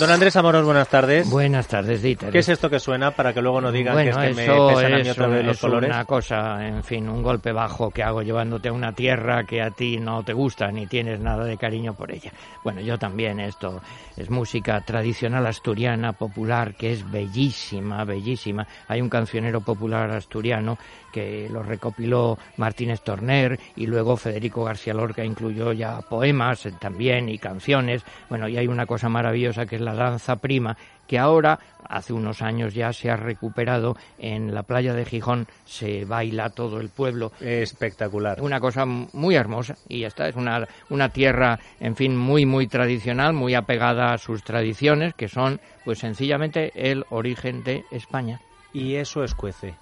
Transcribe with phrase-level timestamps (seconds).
[0.00, 1.28] Don Andrés Amoros, buenas tardes.
[1.28, 2.30] Buenas tardes, Dieter.
[2.30, 4.66] ¿Qué es esto que suena para que luego no digan bueno, que es que eso
[4.66, 5.90] me pesan a mí otra vez los es colores?
[5.90, 9.70] una cosa, en fin, un golpe bajo que hago llevándote a una tierra que a
[9.72, 12.32] ti no te gusta ni tienes nada de cariño por ella.
[12.64, 13.82] Bueno, yo también, esto
[14.16, 18.66] es música tradicional asturiana, popular, que es bellísima, bellísima.
[18.88, 20.78] Hay un cancionero popular asturiano
[21.10, 27.28] que lo recopiló Martínez Torner y luego Federico García Lorca incluyó ya poemas eh, también
[27.28, 28.02] y canciones.
[28.28, 32.40] Bueno, y hay una cosa maravillosa que es la danza prima, que ahora, hace unos
[32.40, 37.32] años ya se ha recuperado en la playa de Gijón, se baila todo el pueblo.
[37.40, 38.40] Espectacular.
[38.40, 42.68] Una cosa muy hermosa y ya está, es una, una tierra, en fin, muy, muy
[42.68, 48.40] tradicional, muy apegada a sus tradiciones, que son, pues sencillamente, el origen de España.
[48.72, 49.74] Y eso escuece.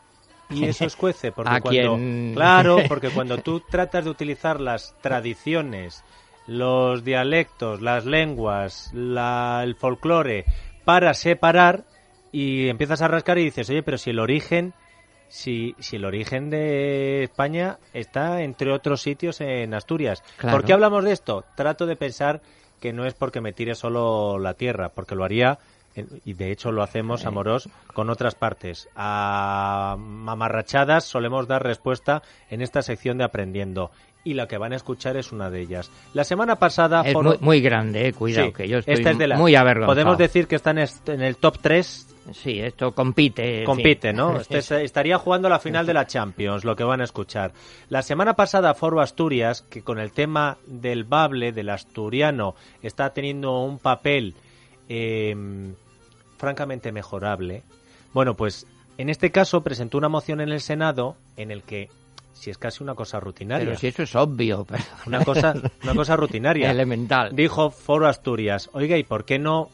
[0.50, 1.98] Y eso escuece, porque A cuando...
[2.34, 6.02] Claro, porque cuando tú tratas de utilizar las tradiciones,
[6.48, 10.44] los dialectos, las lenguas, la- el folclore,
[10.84, 11.84] para separar,
[12.32, 14.74] y empiezas a rascar y dices, oye, pero si el origen...
[15.30, 20.22] Si, si el origen de España está, entre otros sitios, en Asturias.
[20.38, 20.56] Claro.
[20.56, 21.44] ¿Por qué hablamos de esto?
[21.54, 22.40] Trato de pensar
[22.80, 25.58] que no es porque me tire solo la tierra, porque lo haría,
[26.24, 28.88] y de hecho lo hacemos, Amorós, con otras partes.
[28.96, 33.90] A mamarrachadas solemos dar respuesta en esta sección de Aprendiendo.
[34.24, 35.90] Y la que van a escuchar es una de ellas.
[36.12, 37.02] La semana pasada...
[37.06, 39.54] Es muy, muy grande, eh, cuidado, Sí, que yo estoy esta es de la- muy
[39.54, 39.94] avergonzado.
[39.94, 43.64] Podemos decir que está en, el top 3 Sí, esto compite.
[43.64, 44.16] compite, fin.
[44.18, 44.36] ¿no?
[44.40, 47.52] Este es- estaría jugando la final de la Champions, lo que van a escuchar.
[47.88, 53.60] La semana pasada Foro Asturias, que con el tema del bable, del asturiano, está teniendo
[53.62, 54.34] un papel
[54.90, 55.34] eh,
[56.38, 57.62] francamente mejorable.
[58.14, 58.66] Bueno, pues
[58.96, 61.90] en este caso presentó una moción en el Senado en el que,
[62.32, 64.86] si es casi una cosa rutinaria, Pero si eso es obvio, perdón.
[65.06, 67.34] una cosa, una cosa rutinaria, elemental.
[67.34, 69.68] Dijo Foro Asturias, oiga, ¿y por qué no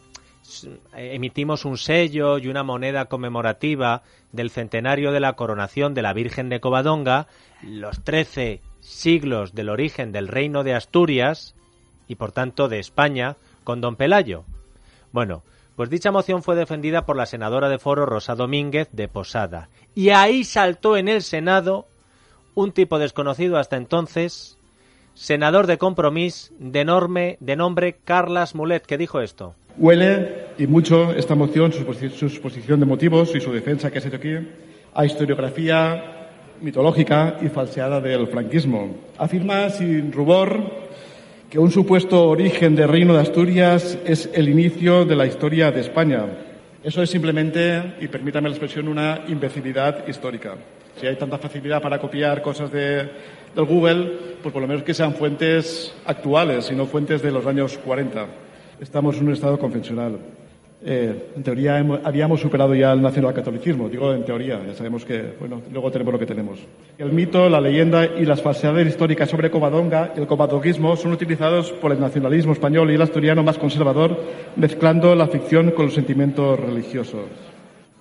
[0.95, 6.49] emitimos un sello y una moneda conmemorativa del centenario de la coronación de la Virgen
[6.49, 7.29] de Covadonga,
[7.63, 11.55] los trece siglos del origen del reino de Asturias
[12.09, 14.45] y por tanto de España con don Pelayo?
[15.13, 15.43] Bueno,
[15.77, 19.69] pues dicha moción fue defendida por la senadora de Foro Rosa Domínguez de Posada.
[19.95, 21.87] Y ahí saltó en el Senado
[22.55, 24.57] un tipo desconocido hasta entonces,
[25.15, 29.55] senador de Compromís de, enorme, de nombre Carlas Mulet, que dijo esto.
[29.77, 33.99] Huele, y mucho, esta moción, su, exposi- su exposición de motivos y su defensa que
[33.99, 34.37] has hecho aquí,
[34.95, 36.29] a historiografía
[36.61, 38.95] mitológica y falseada del franquismo.
[39.19, 40.85] Afirma sin rubor
[41.55, 45.83] que un supuesto origen del reino de Asturias es el inicio de la historia de
[45.83, 46.27] España.
[46.83, 50.57] Eso es simplemente, y permítame la expresión, una imbecilidad histórica.
[51.01, 53.09] Si hay tanta facilidad para copiar cosas de,
[53.55, 57.47] del Google, pues por lo menos que sean fuentes actuales y no fuentes de los
[57.47, 58.27] años 40.
[58.81, 60.19] Estamos en un estado confesional.
[60.87, 65.63] Eh, en teoría habíamos superado ya el nacionalcatolicismo, digo en teoría, ya sabemos que, bueno,
[65.73, 66.59] luego tenemos lo que tenemos.
[66.99, 71.73] El mito, la leyenda y las falsedades históricas sobre Covadonga y el covadoguismo son utilizados
[71.73, 74.21] por el nacionalismo español y el asturiano más conservador,
[74.57, 77.23] mezclando la ficción con los sentimientos religiosos.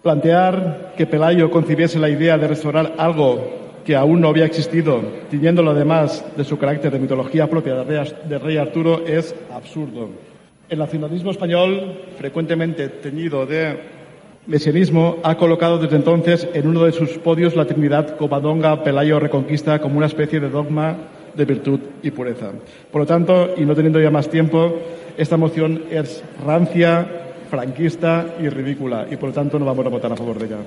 [0.02, 5.72] Plantear que Pelayo concibiese la idea de restaurar algo que aún no había existido, tiñéndolo
[5.72, 10.33] además de su carácter de mitología propia de rey Arturo, es absurdo.
[10.69, 13.79] El nacionalismo español, frecuentemente teñido de
[14.47, 19.79] mesianismo, ha colocado desde entonces en uno de sus podios la Trinidad Covadonga, Pelayo, Reconquista
[19.79, 20.96] como una especie de dogma
[21.35, 22.52] de virtud y pureza.
[22.91, 24.79] Por lo tanto, y no teniendo ya más tiempo,
[25.17, 27.08] esta moción es rancia,
[27.49, 30.58] franquista y ridícula y por lo tanto no vamos a votar a favor de ella.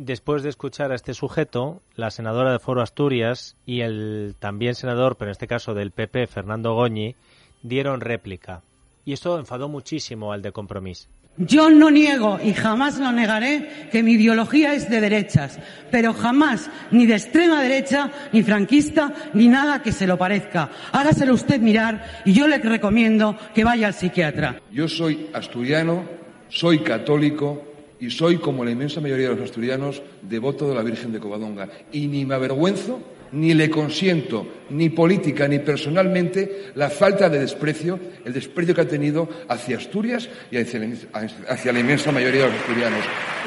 [0.00, 5.16] Después de escuchar a este sujeto, la senadora de Foro Asturias y el también senador,
[5.16, 7.14] pero en este caso del PP, Fernando Goñi,
[7.62, 8.62] dieron réplica.
[9.04, 11.08] Y esto enfadó muchísimo al de Compromís.
[11.36, 15.58] Yo no niego y jamás lo negaré que mi ideología es de derechas,
[15.90, 20.70] pero jamás ni de extrema derecha, ni franquista, ni nada que se lo parezca.
[20.92, 24.60] Hágaselo usted mirar y yo le recomiendo que vaya al psiquiatra.
[24.72, 26.04] Yo soy asturiano,
[26.48, 27.69] soy católico
[28.00, 31.68] y soy, como la inmensa mayoría de los asturianos, devoto de la Virgen de Covadonga.
[31.92, 33.00] Y ni me avergüenzo,
[33.32, 38.88] ni le consiento, ni política ni personalmente, la falta de desprecio, el desprecio que ha
[38.88, 43.04] tenido hacia Asturias y hacia la, inmensa mayoría de los asturianos.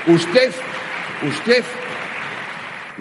[0.07, 0.51] Usted,
[1.27, 1.63] usted,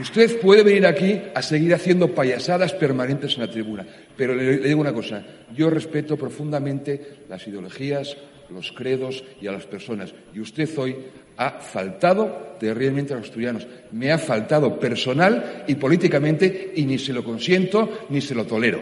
[0.01, 4.81] usted puede venir aquí a seguir haciendo payasadas permanentes en la tribuna, pero le digo
[4.81, 5.23] una cosa,
[5.55, 8.17] yo respeto profundamente las ideologías,
[8.53, 10.15] los credos y a las personas.
[10.35, 10.97] Y usted hoy
[11.37, 13.67] ha faltado terriblemente a los asturianos.
[13.91, 18.81] Me ha faltado personal y políticamente y ni se lo consiento ni se lo tolero.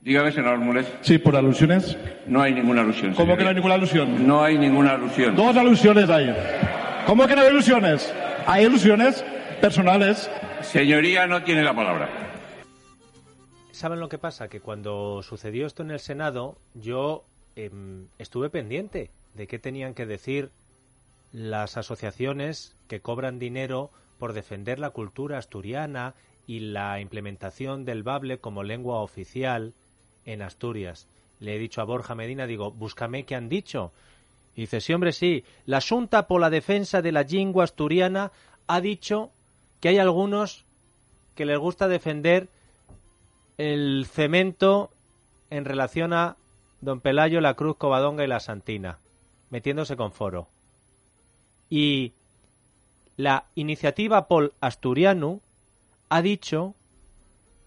[0.00, 0.86] Dígame, senador Mulet.
[1.00, 1.96] Sí, por alusiones.
[2.28, 3.14] No hay ninguna alusión.
[3.14, 3.36] ¿Cómo señoría.
[3.36, 4.26] que no hay ninguna alusión?
[4.26, 5.34] No hay ninguna alusión.
[5.34, 6.32] Dos alusiones hay.
[7.06, 8.14] ¿Cómo que no hay alusiones?
[8.46, 9.24] Hay alusiones
[9.60, 10.30] personales.
[10.62, 12.08] Señoría no tiene la palabra.
[13.72, 14.48] ¿Saben lo que pasa?
[14.48, 17.24] Que cuando sucedió esto en el Senado, yo
[17.56, 20.50] em, estuve pendiente de qué tenían que decir
[21.36, 26.14] las asociaciones que cobran dinero por defender la cultura asturiana
[26.46, 29.74] y la implementación del bable como lengua oficial
[30.24, 31.08] en Asturias.
[31.38, 33.92] Le he dicho a Borja Medina, digo, búscame qué han dicho.
[34.54, 38.32] Y dice, sí, hombre, sí, la Junta por la defensa de la lengua asturiana
[38.66, 39.30] ha dicho
[39.80, 40.64] que hay algunos
[41.34, 42.48] que les gusta defender
[43.58, 44.90] el cemento
[45.50, 46.38] en relación a
[46.80, 49.00] Don Pelayo, la Cruz, Covadonga y la Santina,
[49.50, 50.48] metiéndose con foro.
[51.68, 52.12] Y
[53.16, 55.40] la iniciativa Pol Asturiano
[56.08, 56.74] ha dicho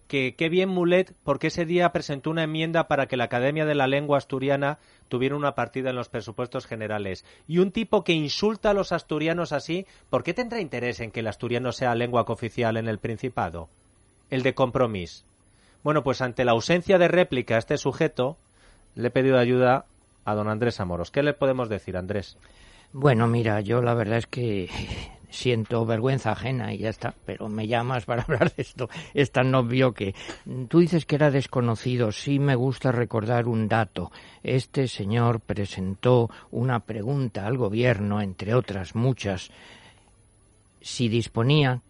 [0.07, 3.75] que qué bien Mulet porque ese día presentó una enmienda para que la Academia de
[3.75, 7.25] la Lengua Asturiana tuviera una partida en los presupuestos generales.
[7.47, 11.19] Y un tipo que insulta a los asturianos así, ¿por qué tendrá interés en que
[11.19, 13.69] el asturiano sea lengua cooficial en el Principado?
[14.31, 15.25] El de compromiso.
[15.83, 18.37] Bueno, pues ante la ausencia de réplica a este sujeto,
[18.95, 19.85] le he pedido ayuda
[20.25, 21.11] a don Andrés Amoros.
[21.11, 22.37] ¿Qué le podemos decir, Andrés?
[22.91, 24.67] Bueno, mira, yo la verdad es que
[25.29, 28.89] siento vergüenza ajena y ya está, pero me llamas para hablar de esto.
[29.13, 30.15] Es tan obvio que
[30.67, 32.11] tú dices que era desconocido.
[32.11, 34.11] Sí me gusta recordar un dato.
[34.41, 39.51] Este señor presentó una pregunta al gobierno, entre otras muchas,
[40.81, 41.81] si disponía,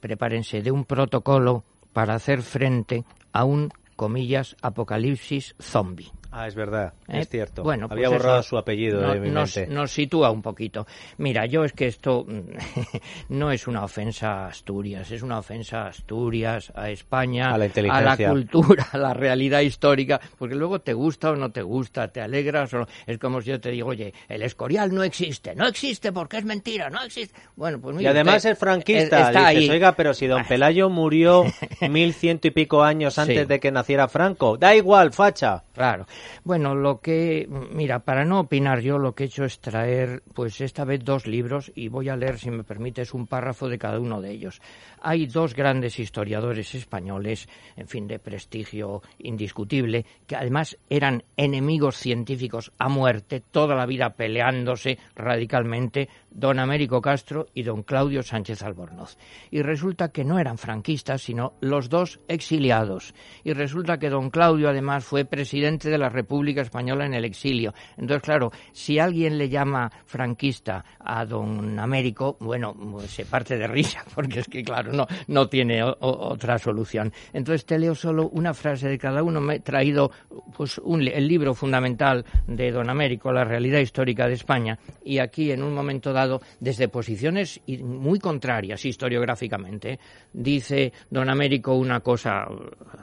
[0.00, 6.10] prepárense, de un protocolo para hacer frente a un, comillas, apocalipsis zombie.
[6.32, 7.20] Ah, es verdad, ¿Eh?
[7.20, 7.62] es cierto.
[7.64, 9.72] Bueno, Había pues borrado su apellido no- de mi nos, mente.
[9.74, 10.86] nos sitúa un poquito.
[11.18, 12.24] Mira, yo es que esto
[13.28, 17.66] no es una ofensa a Asturias, es una ofensa a Asturias, a España, A la
[17.66, 18.26] inteligencia.
[18.28, 22.20] la cultura, a la realidad histórica, porque luego te gusta o no te gusta, te
[22.20, 22.86] alegras o no.
[23.06, 26.44] Es como si yo te digo, oye, el Escorial no existe, no existe porque es
[26.44, 27.34] mentira, no existe.
[27.56, 29.02] Bueno, pues Y además usted, es franquista.
[29.28, 29.70] está Dices, ahí.
[29.70, 31.44] oiga, pero si don Pelayo murió
[31.88, 33.44] mil ciento y pico años antes Sí.
[33.46, 34.56] de que naciera Franco.
[34.56, 35.64] Da igual, facha.
[35.74, 36.06] Claro.
[36.44, 40.60] Bueno, lo que, mira, para no opinar yo, lo que he hecho es traer, pues
[40.60, 43.98] esta vez dos libros y voy a leer, si me permites, un párrafo de cada
[43.98, 44.60] uno de ellos.
[45.02, 52.72] Hay dos grandes historiadores españoles, en fin, de prestigio indiscutible, que además eran enemigos científicos
[52.78, 59.16] a muerte, toda la vida peleándose radicalmente, don Américo Castro y don Claudio Sánchez Albornoz.
[59.50, 63.14] Y resulta que no eran franquistas, sino los dos exiliados.
[63.44, 67.72] Y resulta que don Claudio además fue presidente de la República Española en el exilio.
[67.96, 73.66] Entonces, claro, si alguien le llama franquista a don Américo, bueno, pues se parte de
[73.66, 77.12] risa, porque es que, claro, no, no tiene otra solución.
[77.32, 79.40] Entonces, te leo solo una frase de cada uno.
[79.40, 80.10] Me he traído
[80.56, 85.50] pues, un el libro fundamental de don Américo, La realidad histórica de España, y aquí,
[85.50, 89.98] en un momento dado, desde posiciones muy contrarias historiográficamente,
[90.32, 92.46] dice don Américo una cosa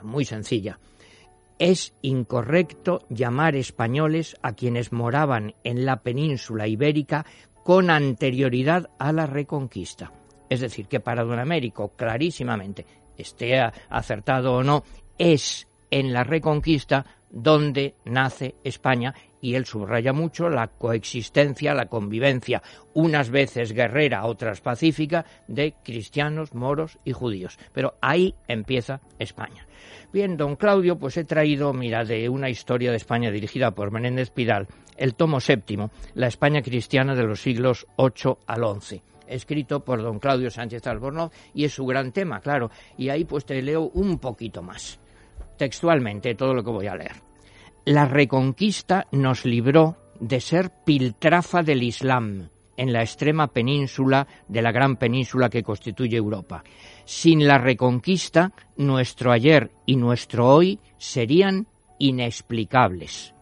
[0.02, 0.78] muy sencilla.
[1.58, 7.26] Es incorrecto llamar españoles a quienes moraban en la península ibérica
[7.64, 10.12] con anterioridad a la reconquista.
[10.48, 12.86] Es decir, que para don Américo, clarísimamente,
[13.16, 13.60] esté
[13.90, 14.84] acertado o no,
[15.18, 22.62] es en la reconquista donde nace España y él subraya mucho la coexistencia, la convivencia,
[22.94, 27.58] unas veces guerrera, otras pacífica, de cristianos, moros y judíos.
[27.72, 29.66] Pero ahí empieza España.
[30.12, 34.30] Bien, don Claudio, pues he traído, mira, de una historia de España dirigida por Menéndez
[34.30, 34.66] Pidal,
[34.96, 40.18] el tomo séptimo, La España cristiana de los siglos VIII al XI escrito por don
[40.18, 42.70] Claudio Sánchez Albornoz y es su gran tema, claro.
[42.96, 44.98] Y ahí pues te leo un poquito más,
[45.58, 47.27] textualmente, todo lo que voy a leer.
[47.88, 54.72] La reconquista nos libró de ser piltrafa del Islam en la extrema península de la
[54.72, 56.62] gran península que constituye Europa.
[57.06, 61.66] Sin la reconquista, nuestro ayer y nuestro hoy serían
[61.98, 63.32] inexplicables.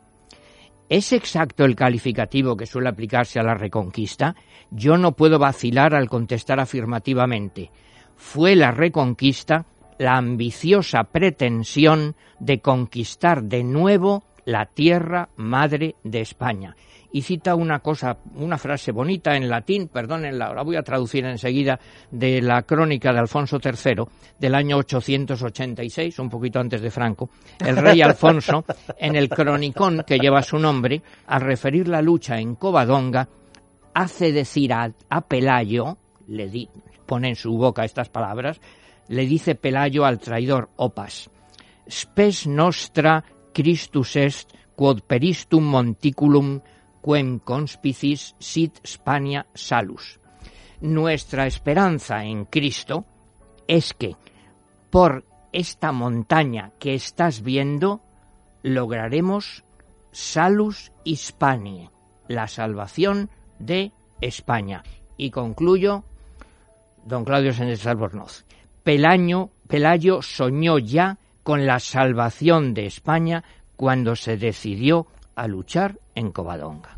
[0.89, 4.37] ¿Es exacto el calificativo que suele aplicarse a la reconquista?
[4.71, 7.73] Yo no puedo vacilar al contestar afirmativamente.
[8.15, 9.67] Fue la reconquista
[9.99, 16.75] la ambiciosa pretensión de conquistar de nuevo la tierra madre de España.
[17.13, 21.79] Y cita una cosa, una frase bonita en latín, perdónenla, la voy a traducir enseguida,
[22.11, 24.05] de la crónica de Alfonso III
[24.39, 27.31] del año 886, un poquito antes de Franco.
[27.65, 28.65] El rey Alfonso,
[28.99, 33.29] en el cronicón que lleva su nombre, al referir la lucha en Covadonga,
[33.95, 35.97] hace decir a, a Pelayo,
[36.29, 36.69] le di-
[37.07, 38.61] pone en su boca estas palabras,
[39.09, 41.31] le dice Pelayo al traidor Opas,
[41.89, 43.25] spes nostra
[43.57, 46.59] Christus est quod peristum monticulum
[47.01, 50.21] quem conspicis sit Spania salus.
[50.83, 53.07] Nuestra esperanza en Cristo
[53.67, 54.13] es que
[54.91, 58.03] por esta montaña que estás viendo
[58.63, 59.65] lograremos
[60.13, 61.89] salus Hispanie,
[62.29, 64.83] la salvación de España.
[65.17, 66.05] Y concluyo,
[67.07, 68.45] don Claudio Sánchez Albornoz,
[68.83, 73.45] Pelayo, Pelayo soñó ya con la salvación de España
[73.77, 76.97] cuando se decidió a luchar en Covadonga.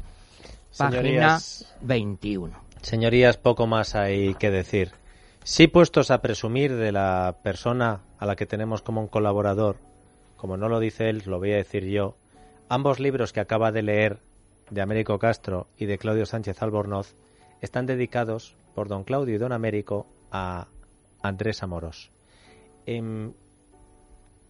[0.74, 1.38] Página
[1.82, 2.58] 21.
[2.80, 4.92] Señorías, poco más hay que decir.
[5.44, 9.76] Sí puestos a presumir de la persona a la que tenemos como un colaborador,
[10.38, 12.16] como no lo dice él, lo voy a decir yo,
[12.70, 14.18] ambos libros que acaba de leer
[14.70, 17.16] de Américo Castro y de Claudio Sánchez Albornoz
[17.60, 20.68] están dedicados por don Claudio y don Américo a
[21.20, 22.10] Andrés Amoros.
[22.86, 23.34] Em,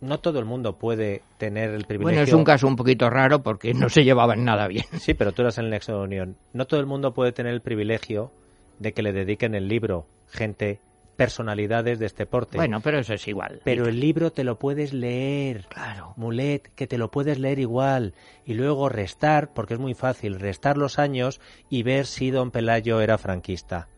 [0.01, 2.19] no todo el mundo puede tener el privilegio.
[2.19, 4.85] Bueno, es un caso un poquito raro porque no se llevaban nada bien.
[4.99, 6.37] Sí, pero tú eras en el Nexo de Unión.
[6.53, 8.31] No todo el mundo puede tener el privilegio
[8.79, 10.81] de que le dediquen el libro gente,
[11.17, 12.57] personalidades de este porte.
[12.57, 13.61] Bueno, pero eso es igual.
[13.65, 15.67] Pero el libro te lo puedes leer.
[15.69, 16.13] Claro.
[16.17, 18.15] Mulet, que te lo puedes leer igual.
[18.45, 23.01] Y luego restar, porque es muy fácil, restar los años y ver si don Pelayo
[23.01, 23.89] era franquista.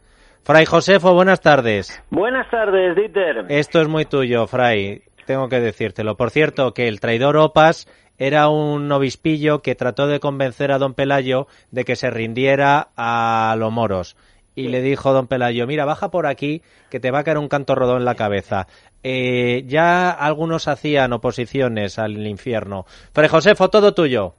[0.42, 2.02] Fray Josefo, buenas tardes.
[2.10, 3.44] Buenas tardes, Dieter.
[3.50, 6.16] Esto es muy tuyo, Fray tengo que decírtelo.
[6.16, 7.86] Por cierto, que el traidor Opas
[8.18, 13.54] era un obispillo que trató de convencer a don Pelayo de que se rindiera a
[13.56, 14.16] los moros.
[14.56, 17.46] Y le dijo don Pelayo, mira, baja por aquí, que te va a caer un
[17.46, 18.66] canto rodón en la cabeza.
[19.04, 22.86] Eh, ya algunos hacían oposiciones al infierno.
[23.12, 24.34] Fray Josefo, todo tuyo.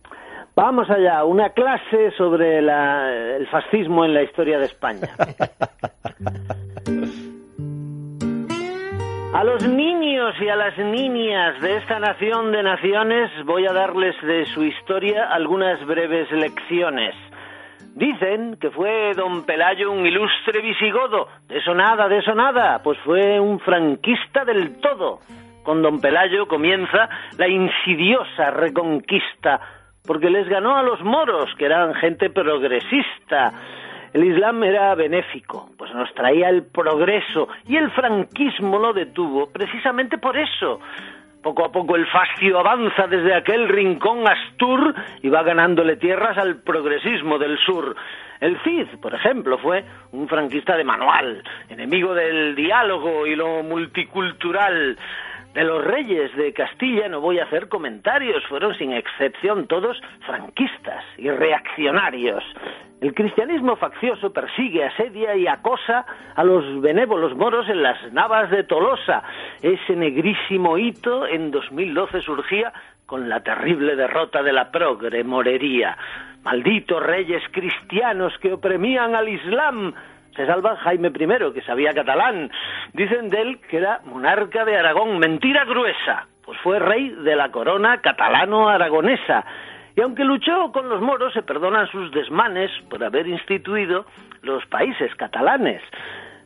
[0.55, 5.07] Vamos allá, una clase sobre el fascismo en la historia de España.
[9.34, 14.14] A los niños y a las niñas de esta nación de naciones voy a darles
[14.22, 17.16] de su historia algunas breves lecciones.
[17.96, 21.30] Dicen que fue don Pelayo un ilustre visigodo.
[21.48, 22.82] De eso nada, de eso nada.
[22.84, 25.20] Pues fue un franquista del todo.
[25.64, 27.08] Con don Pelayo comienza
[27.38, 29.62] la insidiosa reconquista,
[30.06, 33.54] porque les ganó a los moros, que eran gente progresista
[34.13, 40.18] el Islam era benéfico, pues nos traía el progreso y el franquismo lo detuvo precisamente
[40.18, 40.80] por eso.
[41.41, 46.58] Poco a poco el fascio avanza desde aquel rincón Astur y va ganándole tierras al
[46.58, 47.96] progresismo del sur.
[48.39, 54.98] El Cid, por ejemplo, fue un franquista de manual, enemigo del diálogo y lo multicultural.
[55.53, 61.03] De los reyes de Castilla no voy a hacer comentarios, fueron sin excepción todos franquistas
[61.17, 62.41] y reaccionarios.
[63.01, 66.05] El cristianismo faccioso persigue, asedia y acosa
[66.36, 69.24] a los benévolos moros en las navas de Tolosa.
[69.62, 72.72] Ese negrísimo hito en 2012 surgía
[73.05, 75.98] con la terrible derrota de la progre morería.
[76.43, 79.93] Malditos reyes cristianos que oprimían al Islam,
[80.36, 82.50] se salva Jaime I, que sabía catalán.
[82.94, 85.20] Dicen de él que era monarca de Aragón.
[85.20, 89.46] Mentira gruesa, pues fue rey de la corona catalano-aragonesa.
[89.96, 94.06] Y aunque luchó con los moros, se perdonan sus desmanes por haber instituido
[94.42, 95.82] los países catalanes.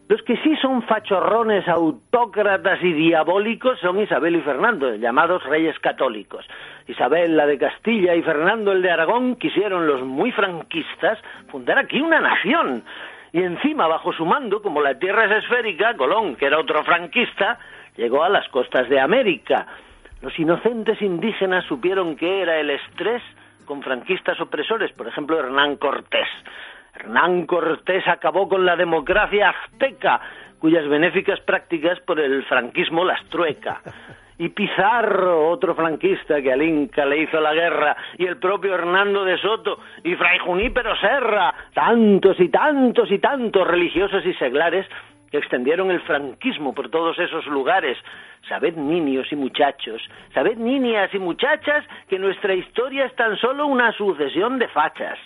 [0.08, 6.46] Los que sí son fachorrones, autócratas y diabólicos son Isabel y Fernando, llamados reyes católicos.
[6.88, 11.18] Isabel, la de Castilla, y Fernando, el de Aragón, quisieron los muy franquistas
[11.50, 12.84] fundar aquí una nación
[13.36, 17.60] y encima, bajo su mando, como la tierra es esférica, Colón, que era otro franquista,
[17.98, 19.68] llegó a las costas de América.
[20.22, 23.22] Los inocentes indígenas supieron que era el estrés
[23.66, 26.30] con franquistas opresores, por ejemplo, Hernán Cortés.
[26.96, 30.22] Hernán Cortés acabó con la democracia azteca,
[30.60, 33.82] cuyas benéficas prácticas por el franquismo las trueca
[34.38, 39.24] y Pizarro, otro franquista que al Inca le hizo la guerra, y el propio Hernando
[39.24, 44.86] de Soto, y Fray Junípero Serra, tantos y tantos y tantos religiosos y seglares
[45.32, 47.98] que extendieron el franquismo por todos esos lugares.
[48.48, 50.02] Sabed, niños y muchachos,
[50.34, 55.18] sabed, niñas y muchachas, que nuestra historia es tan solo una sucesión de fachas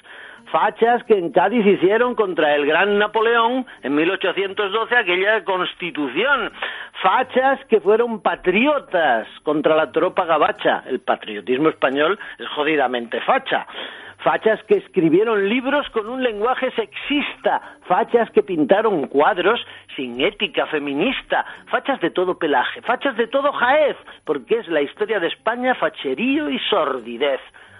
[0.52, 6.52] fachas que en Cádiz hicieron contra el gran Napoleón en 1812 aquella constitución,
[7.02, 13.66] fachas que fueron patriotas contra la tropa gabacha, el patriotismo español es jodidamente facha,
[14.24, 19.66] fachas que escribieron libros con un lenguaje sexista, fachas que pintaron cuadros
[19.96, 25.20] sin ética feminista, fachas de todo pelaje, fachas de todo jaez, porque es la historia
[25.20, 27.40] de España facherío y sordidez.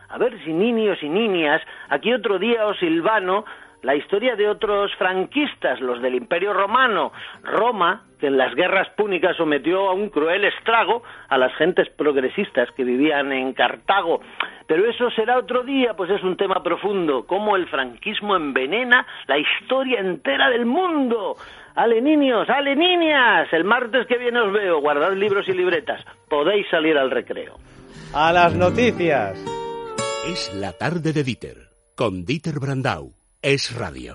[0.10, 3.46] A ver si niños y niñas, aquí otro día os silvano
[3.82, 7.12] la historia de otros franquistas, los del Imperio Romano,
[7.44, 12.70] Roma, que en las guerras púnicas sometió a un cruel estrago a las gentes progresistas
[12.76, 14.20] que vivían en Cartago.
[14.68, 19.38] Pero eso será otro día, pues es un tema profundo, cómo el franquismo envenena la
[19.38, 21.36] historia entera del mundo.
[21.76, 26.68] Ale niños, ale niñas, el martes que viene os veo, guardad libros y libretas, podéis
[26.70, 27.58] salir al recreo.
[28.14, 29.40] A las noticias.
[30.28, 31.58] Es la tarde de Dieter,
[31.96, 33.19] con Dieter Brandau.
[33.42, 34.08] Es radio.